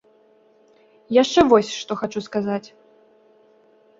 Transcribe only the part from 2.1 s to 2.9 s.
сказаць.